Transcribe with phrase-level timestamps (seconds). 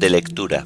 [0.00, 0.64] De lectura.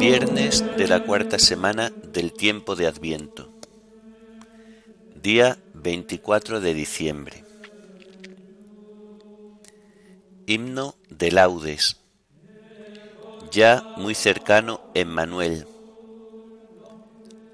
[0.00, 3.50] Viernes de la cuarta semana del tiempo de Adviento.
[5.22, 7.44] Día 24 de diciembre.
[10.46, 11.98] Himno de laudes.
[13.50, 15.66] Ya muy cercano Emmanuel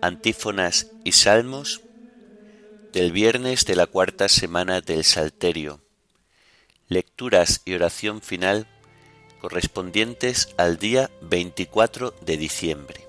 [0.01, 1.83] antífonas y salmos
[2.93, 5.81] del viernes de la cuarta semana del Salterio,
[6.89, 8.67] lecturas y oración final
[9.41, 13.07] correspondientes al día 24 de diciembre.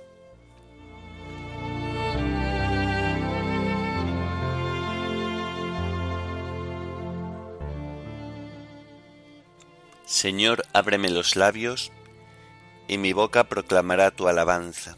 [10.05, 11.91] Señor, ábreme los labios,
[12.87, 14.97] y mi boca proclamará tu alabanza.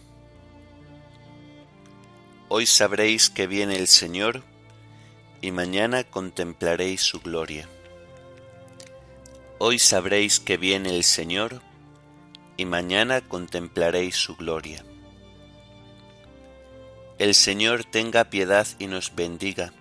[2.48, 4.44] Hoy sabréis que viene el Señor
[5.42, 7.68] y mañana contemplaréis su gloria.
[9.58, 11.62] Hoy sabréis que viene el Señor
[12.58, 14.84] y mañana contemplaréis su gloria.
[17.20, 19.74] El Señor tenga piedad y nos bendiga.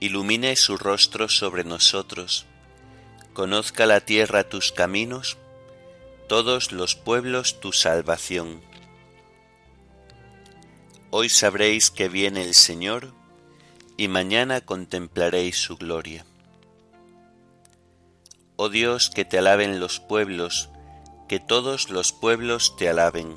[0.00, 2.46] Ilumine su rostro sobre nosotros.
[3.32, 5.36] Conozca la tierra tus caminos,
[6.28, 8.60] todos los pueblos tu salvación
[11.10, 13.14] Hoy sabréis que viene el Señor
[13.96, 16.26] y mañana contemplaréis su gloria.
[18.56, 20.70] Oh Dios, que te alaben los pueblos,
[21.28, 23.36] que todos los pueblos te alaben.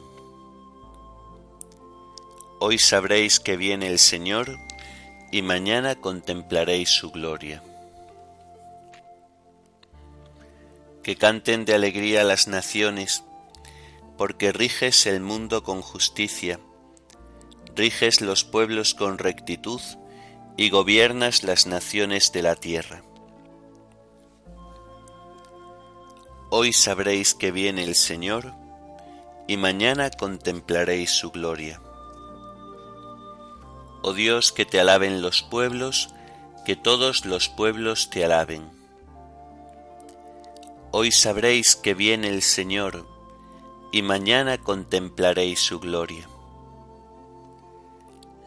[2.60, 4.58] Hoy sabréis que viene el Señor
[5.32, 7.64] y mañana contemplaréis su gloria.
[11.04, 13.24] Que canten de alegría las naciones,
[14.18, 16.60] porque riges el mundo con justicia
[17.80, 19.80] riges los pueblos con rectitud
[20.60, 23.02] y gobiernas las naciones de la tierra.
[26.50, 28.52] Hoy sabréis que viene el Señor
[29.48, 31.80] y mañana contemplaréis su gloria.
[34.02, 36.10] Oh Dios, que te alaben los pueblos,
[36.66, 38.70] que todos los pueblos te alaben.
[40.92, 43.08] Hoy sabréis que viene el Señor
[43.94, 46.28] y mañana contemplaréis su gloria.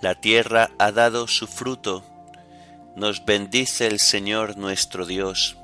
[0.02, 2.02] La tierra ha dado su fruto,
[2.96, 5.56] nos bendice el Señor nuestro Dios.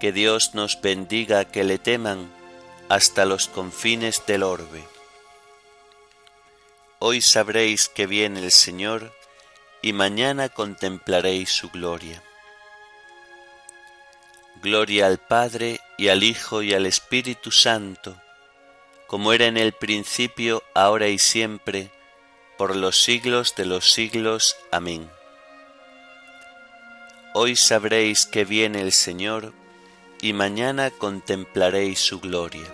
[0.00, 2.28] Que Dios nos bendiga, que le teman
[2.88, 4.82] hasta los confines del orbe.
[6.98, 9.12] Hoy sabréis que viene el Señor
[9.80, 12.24] y mañana contemplaréis su gloria.
[14.60, 18.20] Gloria al Padre y al Hijo y al Espíritu Santo,
[19.06, 21.92] como era en el principio, ahora y siempre,
[22.60, 24.54] por los siglos de los siglos.
[24.70, 25.08] Amén.
[27.32, 29.54] Hoy sabréis que viene el Señor,
[30.20, 32.66] y mañana contemplaréis su gloria.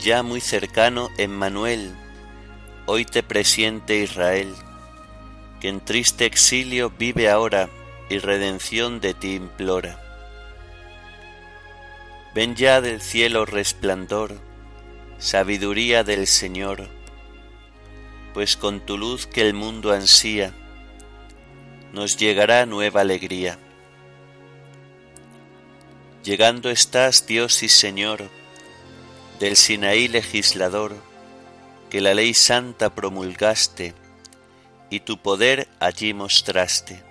[0.00, 1.96] Ya muy cercano, Emmanuel,
[2.84, 4.54] hoy te presiente Israel,
[5.60, 7.70] que en triste exilio vive ahora
[8.08, 10.00] y redención de ti implora.
[12.34, 14.38] Ven ya del cielo resplandor,
[15.18, 16.88] sabiduría del Señor,
[18.32, 20.52] pues con tu luz que el mundo ansía,
[21.92, 23.58] nos llegará nueva alegría.
[26.22, 28.28] Llegando estás, Dios y Señor,
[29.40, 30.94] del Sinaí legislador,
[31.90, 33.94] que la ley santa promulgaste,
[34.90, 37.07] y tu poder allí mostraste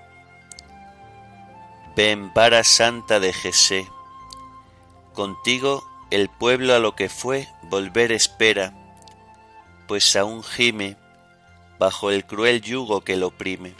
[1.97, 3.88] Ven, vara santa de Jesé,
[5.14, 8.72] contigo el pueblo a lo que fue volver espera,
[9.88, 10.96] pues aún gime
[11.79, 13.73] bajo el cruel yugo que lo oprime.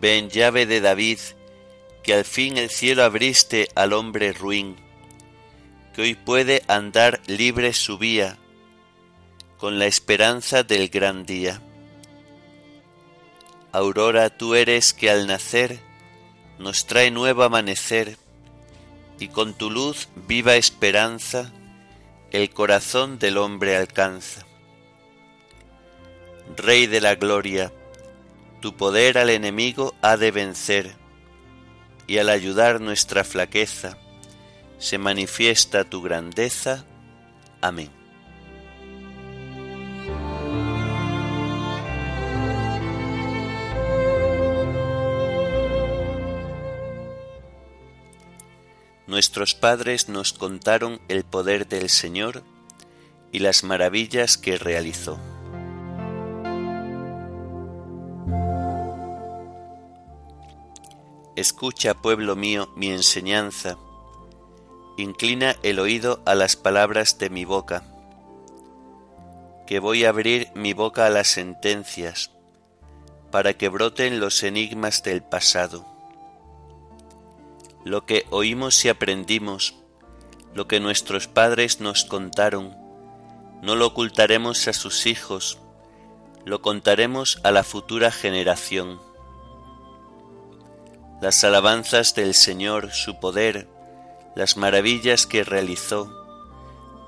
[0.00, 1.20] Ven, llave de David,
[2.02, 4.74] que al fin el cielo abriste al hombre ruin,
[5.94, 8.36] que hoy puede andar libre su vía,
[9.58, 11.62] con la esperanza del gran día.
[13.72, 15.80] Aurora tú eres que al nacer
[16.58, 18.16] nos trae nuevo amanecer
[19.18, 21.52] y con tu luz viva esperanza
[22.30, 24.46] el corazón del hombre alcanza.
[26.56, 27.72] Rey de la gloria,
[28.60, 30.96] tu poder al enemigo ha de vencer
[32.06, 33.98] y al ayudar nuestra flaqueza
[34.78, 36.84] se manifiesta tu grandeza.
[37.60, 37.97] Amén.
[49.18, 52.44] Nuestros padres nos contaron el poder del Señor
[53.32, 55.18] y las maravillas que realizó.
[61.34, 63.76] Escucha, pueblo mío, mi enseñanza,
[64.96, 67.82] inclina el oído a las palabras de mi boca,
[69.66, 72.30] que voy a abrir mi boca a las sentencias,
[73.32, 75.97] para que broten los enigmas del pasado
[77.88, 79.74] lo que oímos y aprendimos,
[80.54, 82.76] lo que nuestros padres nos contaron,
[83.62, 85.58] no lo ocultaremos a sus hijos,
[86.44, 89.00] lo contaremos a la futura generación.
[91.22, 93.66] Las alabanzas del Señor, su poder,
[94.36, 96.12] las maravillas que realizó,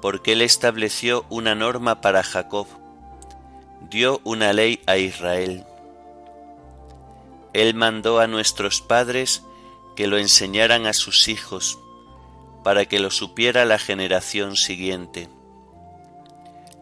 [0.00, 2.66] porque Él estableció una norma para Jacob,
[3.90, 5.66] dio una ley a Israel.
[7.52, 9.42] Él mandó a nuestros padres
[9.96, 11.78] que lo enseñaran a sus hijos,
[12.64, 15.28] para que lo supiera la generación siguiente,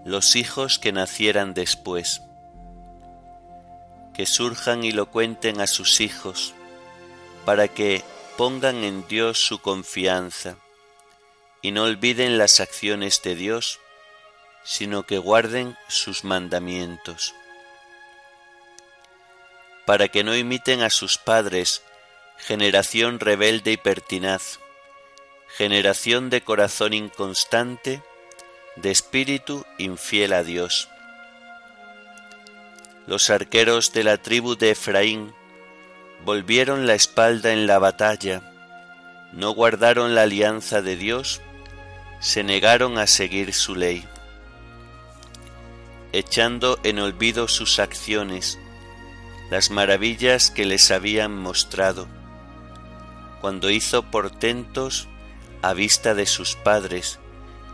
[0.05, 2.23] los hijos que nacieran después,
[4.15, 6.55] que surjan y lo cuenten a sus hijos,
[7.45, 8.03] para que
[8.37, 10.57] pongan en Dios su confianza
[11.63, 13.81] y no olviden las acciones de Dios,
[14.65, 17.35] sino que guarden sus mandamientos,
[19.87, 21.83] para que no imiten a sus padres
[22.39, 24.61] generación rebelde y pertinaz,
[25.57, 28.03] generación de corazón inconstante,
[28.77, 30.89] de espíritu infiel a Dios.
[33.07, 35.35] Los arqueros de la tribu de Efraín
[36.25, 38.43] volvieron la espalda en la batalla,
[39.33, 41.41] no guardaron la alianza de Dios,
[42.21, 44.05] se negaron a seguir su ley.
[46.13, 48.59] Echando en olvido sus acciones,
[49.51, 52.09] las maravillas que les habían mostrado,
[53.41, 55.09] cuando hizo portentos
[55.63, 57.19] a vista de sus padres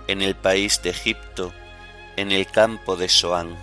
[0.07, 1.53] en el país de Egipto,
[2.17, 3.57] en el campo de Soán.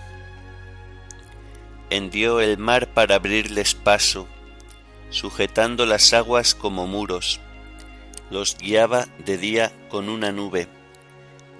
[1.89, 4.27] Hendió el mar para abrirles paso,
[5.09, 7.39] sujetando las aguas como muros,
[8.29, 10.67] los guiaba de día con una nube,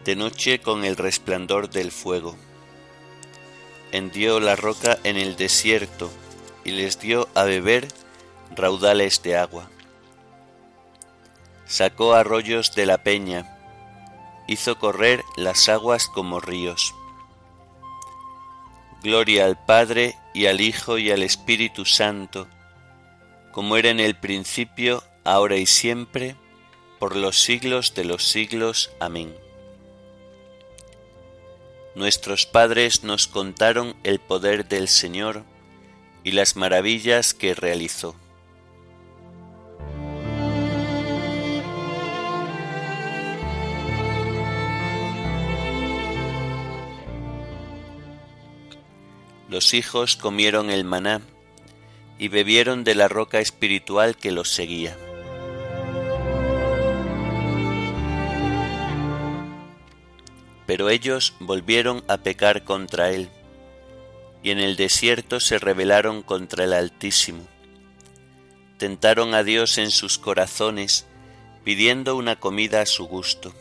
[0.06, 2.38] de noche con el resplandor del fuego.
[3.92, 6.10] Hendió la roca en el desierto
[6.64, 7.90] y les dio a beber
[8.56, 9.70] raudales de agua
[11.72, 13.58] sacó arroyos de la peña,
[14.46, 16.94] hizo correr las aguas como ríos.
[19.02, 22.50] Gloria al Padre y al Hijo y al Espíritu Santo,
[23.54, 26.36] como era en el principio, ahora y siempre,
[27.00, 28.92] por los siglos de los siglos.
[29.00, 29.34] Amén.
[31.96, 35.44] Nuestros padres nos contaron el poder del Señor
[36.26, 38.21] y las maravillas que realizó.
[49.52, 51.20] Los hijos comieron el maná
[52.18, 54.98] y bebieron de la roca espiritual que los seguía.
[60.66, 63.28] Pero ellos volvieron a pecar contra él,
[64.42, 67.46] y en el desierto se rebelaron contra el Altísimo.
[68.78, 71.08] Tentaron a Dios en sus corazones,
[71.66, 73.54] pidiendo una comida a su gusto.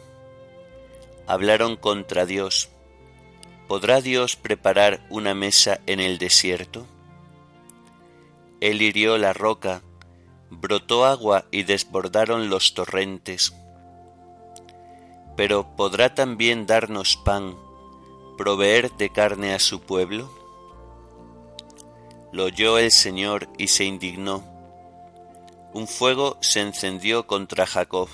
[1.26, 2.70] Hablaron contra Dios,
[3.70, 6.88] ¿Podrá Dios preparar una mesa en el desierto?
[8.60, 9.82] Él hirió la roca,
[10.50, 13.54] brotó agua y desbordaron los torrentes.
[15.36, 17.54] Pero ¿podrá también darnos pan,
[18.36, 20.28] proveer de carne a su pueblo?
[22.32, 24.42] Lo oyó el Señor y se indignó.
[25.72, 28.08] Un fuego se encendió contra Jacob.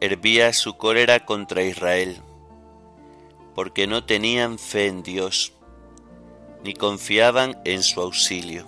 [0.00, 2.20] Hervía su cólera contra Israel
[3.54, 5.52] porque no tenían fe en Dios,
[6.62, 8.66] ni confiaban en su auxilio.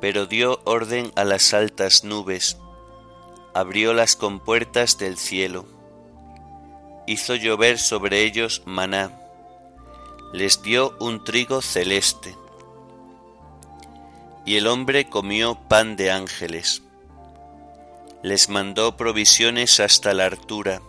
[0.00, 2.58] Pero dio orden a las altas nubes,
[3.54, 5.66] abrió las compuertas del cielo,
[7.06, 9.18] hizo llover sobre ellos maná,
[10.32, 12.36] les dio un trigo celeste,
[14.44, 16.82] y el hombre comió pan de ángeles,
[18.22, 20.80] les mandó provisiones hasta la altura,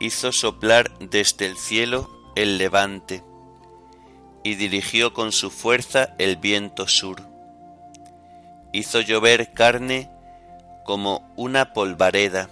[0.00, 3.22] hizo soplar desde el cielo el levante
[4.42, 7.22] y dirigió con su fuerza el viento sur.
[8.72, 10.10] Hizo llover carne
[10.84, 12.48] como una polvareda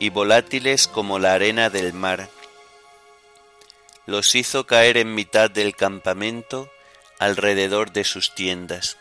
[0.00, 2.28] y volátiles como la arena del mar.
[4.06, 6.68] Los hizo caer en mitad del campamento
[7.20, 8.98] alrededor de sus tiendas.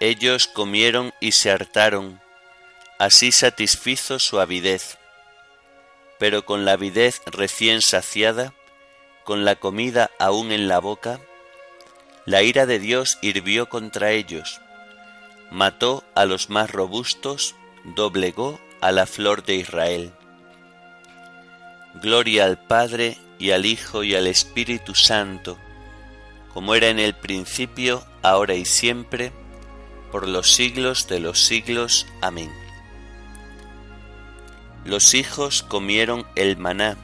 [0.00, 2.20] Ellos comieron y se hartaron,
[2.98, 4.96] Así satisfizo su avidez,
[6.22, 8.54] pero con la avidez recién saciada,
[9.24, 11.18] con la comida aún en la boca,
[12.26, 14.60] la ira de Dios hirvió contra ellos,
[15.50, 17.56] mató a los más robustos,
[17.96, 20.12] doblegó a la flor de Israel.
[22.00, 25.58] Gloria al Padre y al Hijo y al Espíritu Santo,
[26.54, 29.32] como era en el principio, ahora y siempre,
[30.12, 32.06] por los siglos de los siglos.
[32.20, 32.61] Amén.
[34.84, 36.96] Los hijos comieron el maná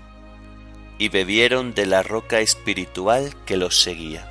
[0.99, 4.28] y bebieron de la roca espiritual que los seguía.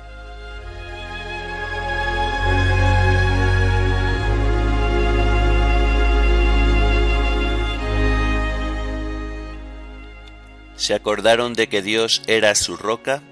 [10.76, 13.22] Se acordaron de que Dios era su roca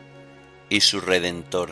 [0.69, 1.71] y su redentor.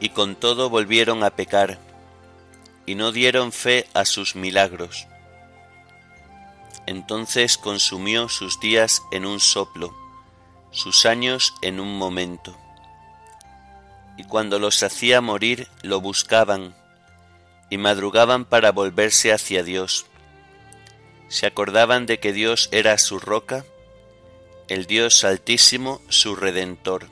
[0.00, 1.78] Y con todo volvieron a pecar,
[2.86, 5.06] y no dieron fe a sus milagros.
[6.86, 9.94] Entonces consumió sus días en un soplo,
[10.70, 12.56] sus años en un momento.
[14.16, 16.74] Y cuando los hacía morir, lo buscaban,
[17.68, 20.06] y madrugaban para volverse hacia Dios
[21.30, 23.64] se acordaban de que Dios era su roca,
[24.66, 27.06] el Dios altísimo su redentor.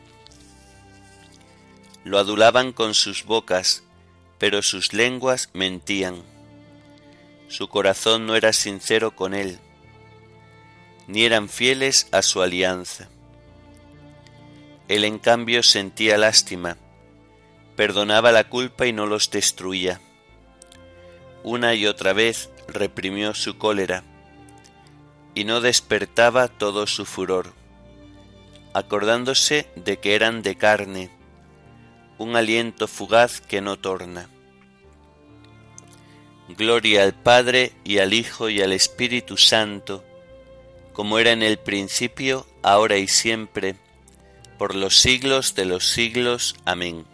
[2.09, 3.83] Lo adulaban con sus bocas,
[4.39, 6.23] pero sus lenguas mentían.
[7.49, 9.59] Su corazón no era sincero con él,
[11.07, 13.11] ni eran fieles a su alianza.
[14.89, 16.79] Él en cambio sentía lástima,
[17.77, 20.01] perdonaba la culpa y no los destruía.
[21.43, 24.03] Una y otra vez reprimió su cólera
[25.35, 27.53] y no despertaba todo su furor,
[28.73, 31.18] acordándose de que eran de carne,
[32.19, 34.29] un aliento fugaz que no torna.
[36.49, 40.05] Gloria al Padre y al Hijo y al Espíritu Santo,
[40.93, 43.77] como era en el principio, ahora y siempre,
[44.59, 46.57] por los siglos de los siglos.
[46.65, 47.07] Amén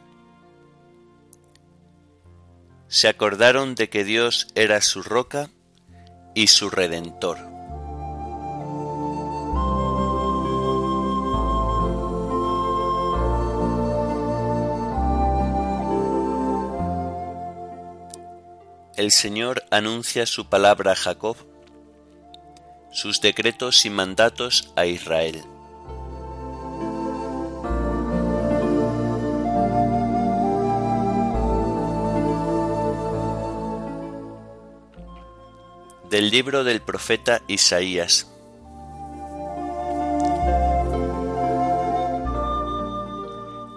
[2.95, 5.51] se acordaron de que Dios era su roca
[6.33, 7.54] y su redentor.
[18.97, 21.37] El Señor anuncia su palabra a Jacob,
[22.93, 25.43] sus decretos y mandatos a Israel.
[36.09, 38.29] Del libro del profeta Isaías.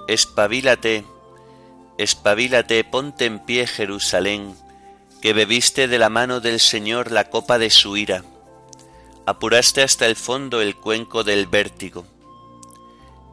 [0.08, 1.06] Espabilate,
[1.98, 4.56] espabilate, ponte en pie Jerusalén,
[5.22, 8.24] que bebiste de la mano del Señor la copa de su ira,
[9.26, 12.06] apuraste hasta el fondo el cuenco del vértigo.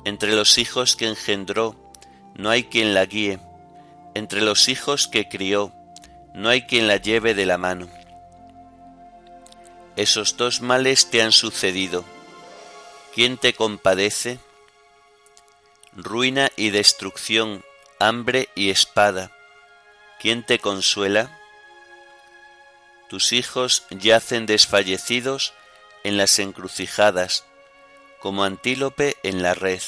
[0.04, 1.76] Entre los hijos que engendró,
[2.34, 3.38] no hay quien la guíe,
[4.14, 5.72] entre los hijos que crió,
[6.34, 7.88] no hay quien la lleve de la mano
[9.96, 12.04] esos dos males te han sucedido.
[13.14, 14.38] ¿Quién te compadece?
[15.92, 17.64] Ruina y destrucción,
[18.00, 19.30] hambre y espada.
[20.20, 21.38] ¿Quién te consuela?
[23.14, 25.52] Tus hijos yacen desfallecidos
[26.02, 27.44] en las encrucijadas,
[28.18, 29.80] como antílope en la red,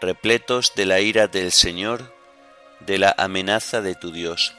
[0.00, 2.12] repletos de la ira del Señor,
[2.80, 4.56] de la amenaza de tu Dios.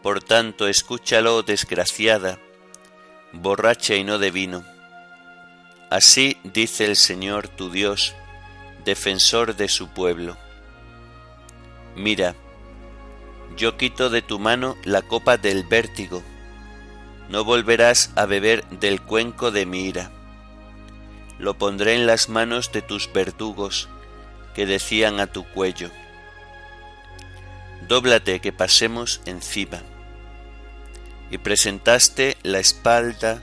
[0.00, 2.38] Por tanto, escúchalo, desgraciada,
[3.32, 4.64] borracha y no de vino.
[5.90, 8.14] Así dice el Señor tu Dios,
[8.84, 10.36] defensor de su pueblo.
[11.96, 12.36] Mira,
[13.56, 16.22] yo quito de tu mano la copa del vértigo,
[17.28, 20.10] no volverás a beber del cuenco de mi ira.
[21.38, 23.88] Lo pondré en las manos de tus verdugos,
[24.54, 25.90] que decían a tu cuello,
[27.88, 29.82] Dóblate que pasemos encima
[31.30, 33.42] y presentaste la espalda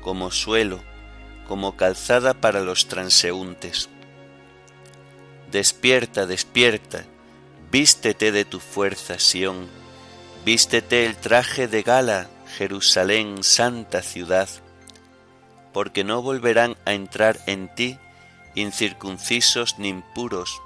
[0.00, 0.80] como suelo,
[1.48, 3.88] como calzada para los transeúntes.
[5.50, 7.04] Despierta, despierta,
[7.70, 9.68] vístete de tu fuerza, Sión,
[10.44, 14.48] vístete el traje de gala, Jerusalén, santa ciudad,
[15.72, 17.98] porque no volverán a entrar en ti
[18.54, 20.60] incircuncisos ni impuros.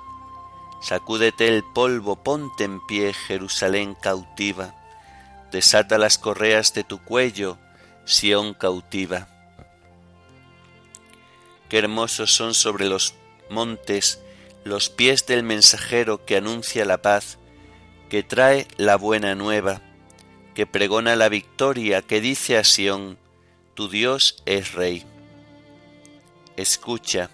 [0.82, 4.75] Sacúdete el polvo, ponte en pie, Jerusalén cautiva
[5.54, 7.58] desata las correas de tu cuello,
[8.04, 9.28] Sión cautiva.
[11.68, 13.14] Qué hermosos son sobre los
[13.50, 14.20] montes
[14.64, 17.38] los pies del mensajero que anuncia la paz,
[18.09, 19.83] que trae la buena nueva,
[20.54, 23.18] que pregona la victoria, que dice a Sión,
[23.75, 25.04] tu Dios es Rey.
[26.56, 27.30] Escucha,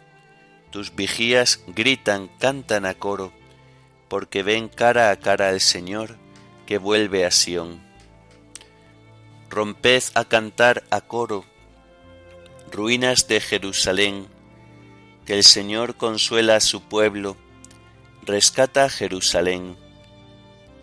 [0.70, 3.32] tus vigías gritan, cantan a coro,
[4.08, 6.16] porque ven cara a cara al Señor
[6.66, 7.80] que vuelve a Sión.
[9.50, 11.44] Romped a cantar a coro,
[12.72, 14.28] ruinas de Jerusalén,
[15.30, 17.37] que el Señor consuela a su pueblo,
[18.26, 19.76] rescata a Jerusalén.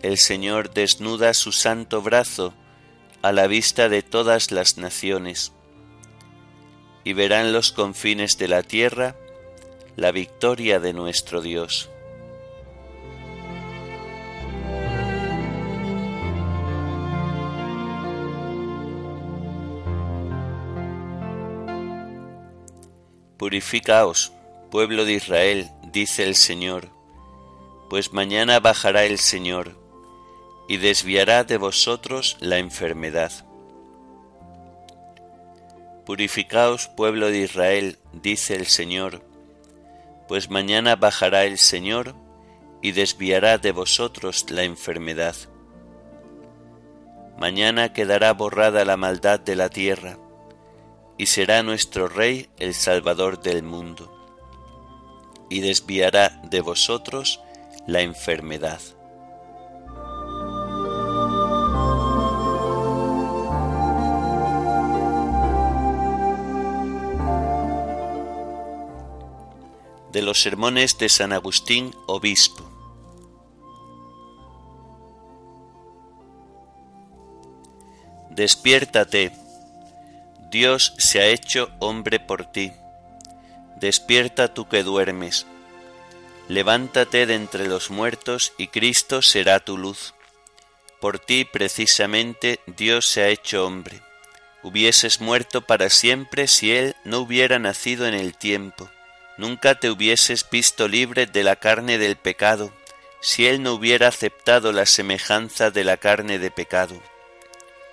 [0.00, 2.54] El Señor desnuda su santo brazo
[3.20, 5.52] a la vista de todas las naciones,
[7.04, 9.16] y verán los confines de la tierra
[9.96, 11.90] la victoria de nuestro Dios.
[23.36, 24.32] Purificaos,
[24.70, 26.90] pueblo de Israel, dice el Señor,
[27.88, 29.78] pues mañana bajará el Señor
[30.68, 33.32] y desviará de vosotros la enfermedad.
[36.04, 39.22] Purificaos, pueblo de Israel, dice el Señor,
[40.26, 42.14] pues mañana bajará el Señor
[42.82, 45.36] y desviará de vosotros la enfermedad.
[47.38, 50.18] Mañana quedará borrada la maldad de la tierra,
[51.16, 54.17] y será nuestro Rey el Salvador del mundo
[55.50, 57.40] y desviará de vosotros
[57.86, 58.80] la enfermedad.
[70.12, 72.64] De los sermones de San Agustín, obispo.
[78.30, 79.32] Despiértate,
[80.50, 82.72] Dios se ha hecho hombre por ti
[83.80, 85.46] Despierta tú que duermes.
[86.48, 90.14] Levántate de entre los muertos y Cristo será tu luz.
[91.00, 94.00] Por ti precisamente Dios se ha hecho hombre.
[94.64, 98.90] Hubieses muerto para siempre si Él no hubiera nacido en el tiempo.
[99.36, 102.72] Nunca te hubieses visto libre de la carne del pecado,
[103.20, 107.00] si Él no hubiera aceptado la semejanza de la carne de pecado.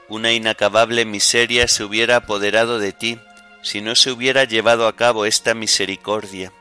[0.07, 3.19] Una inacabable miseria se hubiera apoderado de ti,
[3.65, 6.53] si no se hubiera llevado a cabo esta misericordia.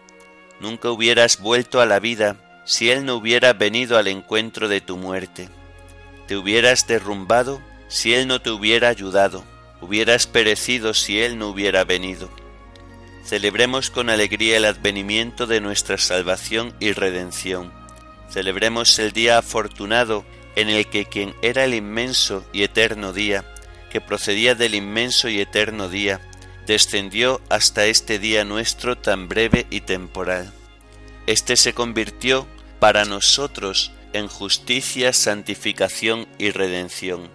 [0.59, 4.97] Nunca hubieras vuelto a la vida si Él no hubiera venido al encuentro de tu
[4.97, 5.51] muerte.
[6.27, 9.45] Te hubieras derrumbado si Él no te hubiera ayudado.
[9.83, 12.31] Hubieras perecido si Él no hubiera venido.
[13.23, 17.71] Celebremos con alegría el advenimiento de nuestra salvación y redención.
[18.31, 20.25] Celebremos el día afortunado
[20.57, 23.45] en el que quien era el inmenso y eterno día,
[23.91, 26.23] que procedía del inmenso y eterno día,
[26.67, 30.53] descendió hasta este día nuestro tan breve y temporal.
[31.27, 32.47] Este se convirtió
[32.81, 37.29] para nosotros en justicia, santificación y redención.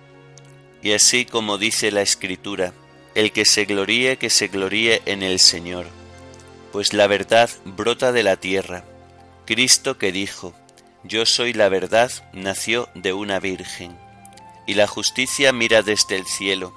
[0.81, 2.73] Y así como dice la Escritura,
[3.15, 5.87] el que se gloríe, que se gloríe en el Señor,
[6.71, 8.85] pues la verdad brota de la tierra.
[9.45, 10.53] Cristo que dijo,
[11.03, 13.97] Yo soy la verdad, nació de una virgen.
[14.67, 16.73] Y la justicia mira desde el cielo,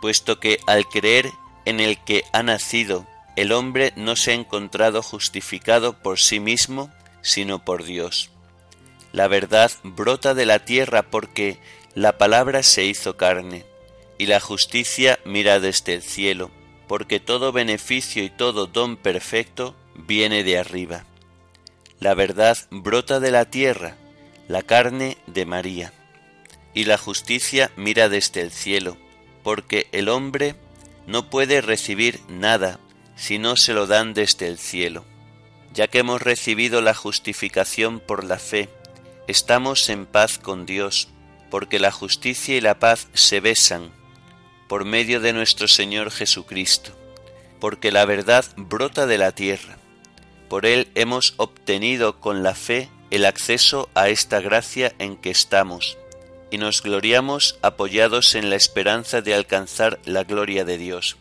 [0.00, 1.30] puesto que al creer
[1.68, 6.90] en el que ha nacido, el hombre no se ha encontrado justificado por sí mismo,
[7.20, 8.30] sino por Dios.
[9.12, 11.58] La verdad brota de la tierra porque
[11.94, 13.66] la palabra se hizo carne,
[14.16, 16.50] y la justicia mira desde el cielo,
[16.86, 21.04] porque todo beneficio y todo don perfecto viene de arriba.
[22.00, 23.96] La verdad brota de la tierra,
[24.48, 25.92] la carne de María,
[26.72, 28.96] y la justicia mira desde el cielo,
[29.42, 30.54] porque el hombre
[31.08, 32.78] no puede recibir nada
[33.16, 35.06] si no se lo dan desde el cielo.
[35.72, 38.68] Ya que hemos recibido la justificación por la fe,
[39.26, 41.08] estamos en paz con Dios,
[41.50, 43.90] porque la justicia y la paz se besan
[44.68, 46.92] por medio de nuestro Señor Jesucristo,
[47.58, 49.78] porque la verdad brota de la tierra.
[50.50, 55.96] Por Él hemos obtenido con la fe el acceso a esta gracia en que estamos
[56.50, 61.16] y nos gloriamos apoyados en la esperanza de alcanzar la gloria de Dios.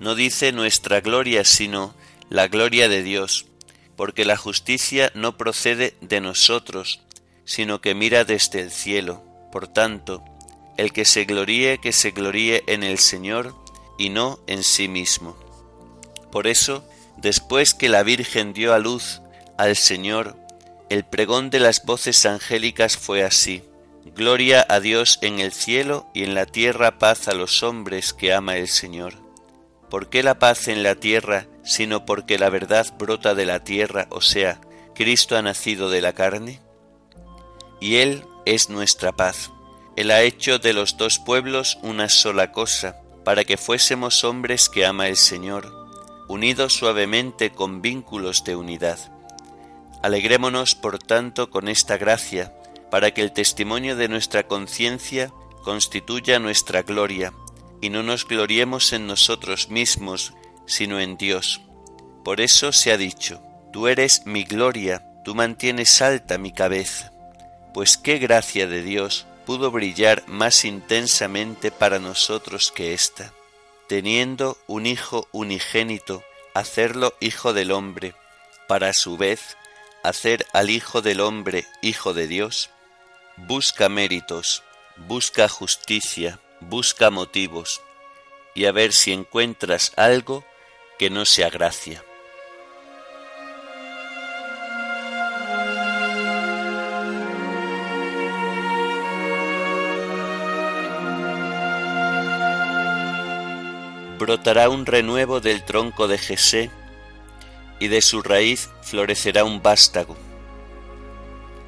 [0.00, 1.94] No dice nuestra gloria, sino
[2.30, 3.46] la gloria de Dios,
[3.96, 7.00] porque la justicia no procede de nosotros,
[7.44, 9.24] sino que mira desde el cielo.
[9.50, 10.24] Por tanto,
[10.76, 13.56] el que se gloríe, que se gloríe en el Señor
[13.98, 15.36] y no en sí mismo.
[16.30, 19.20] Por eso, después que la Virgen dio a luz
[19.56, 20.36] al Señor,
[20.88, 23.64] el pregón de las voces angélicas fue así.
[24.04, 28.32] Gloria a Dios en el cielo y en la tierra paz a los hombres que
[28.32, 29.14] ama el Señor.
[29.90, 34.06] ¿Por qué la paz en la tierra, sino porque la verdad brota de la tierra,
[34.10, 34.60] o sea,
[34.94, 36.60] Cristo ha nacido de la carne,
[37.80, 39.50] y Él es nuestra paz.
[39.96, 44.86] Él ha hecho de los dos pueblos una sola cosa, para que fuésemos hombres que
[44.86, 45.72] ama el Señor,
[46.28, 48.98] unidos suavemente con vínculos de unidad.
[50.02, 52.54] Alegrémonos, por tanto, con esta gracia,
[52.90, 57.32] para que el testimonio de nuestra conciencia constituya nuestra gloria,
[57.80, 60.34] y no nos gloriemos en nosotros mismos,
[60.66, 61.60] sino en Dios.
[62.24, 63.40] Por eso se ha dicho,
[63.72, 67.12] Tú eres mi gloria, tú mantienes alta mi cabeza.
[67.74, 73.32] Pues qué gracia de Dios pudo brillar más intensamente para nosotros que ésta,
[73.88, 76.22] teniendo un Hijo unigénito,
[76.54, 78.14] hacerlo Hijo del hombre,
[78.66, 79.58] para a su vez
[80.02, 82.70] hacer al Hijo del hombre Hijo de Dios.
[83.46, 84.62] Busca méritos,
[84.96, 87.80] busca justicia, busca motivos,
[88.54, 90.44] y a ver si encuentras algo
[90.98, 92.04] que no sea gracia.
[104.18, 106.70] brotará un renuevo del tronco de Jesé,
[107.80, 110.27] y de su raíz florecerá un vástago.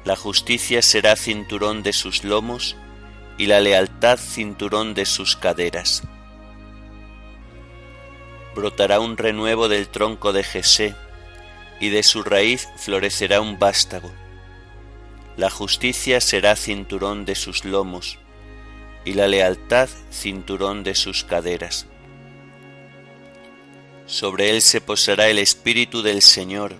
[0.03, 2.75] La justicia será cinturón de sus lomos,
[3.37, 6.03] y la lealtad cinturón de sus caderas.
[8.55, 10.95] Brotará un renuevo del tronco de Jesé,
[11.79, 14.11] y de su raíz florecerá un vástago.
[15.37, 18.17] La justicia será cinturón de sus lomos,
[19.05, 21.87] y la lealtad cinturón de sus caderas.
[24.07, 26.75] Sobre él se posará el Espíritu del Señor,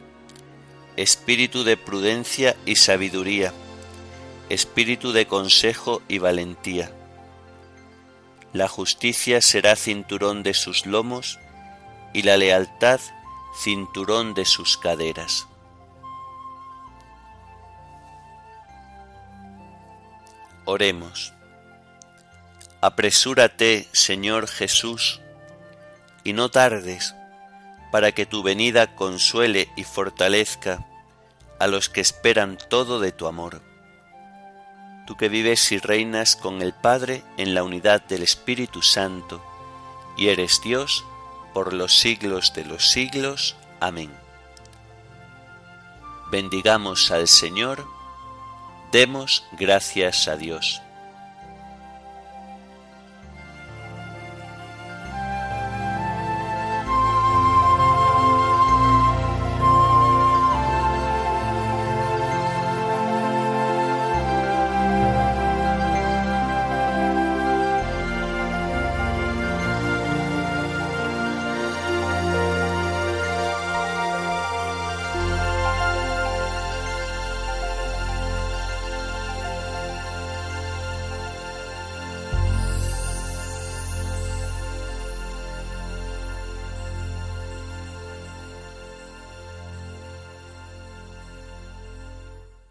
[0.98, 3.54] Espíritu de prudencia y sabiduría,
[4.50, 6.92] Espíritu de consejo y valentía.
[8.52, 11.40] La justicia será cinturón de sus lomos
[12.14, 13.00] y la lealtad
[13.64, 15.48] cinturón de sus caderas.
[20.66, 21.34] Oremos.
[22.82, 25.22] Apresúrate, Señor Jesús,
[26.24, 27.16] y no tardes
[27.92, 30.86] para que tu venida consuele y fortalezca
[31.60, 33.62] a los que esperan todo de tu amor.
[35.06, 39.44] Tú que vives y reinas con el Padre en la unidad del Espíritu Santo,
[40.18, 41.06] y eres Dios
[41.54, 43.56] por los siglos de los siglos.
[43.80, 44.12] Amén.
[46.32, 47.86] Bendigamos al Señor,
[48.92, 50.82] demos gracias a Dios.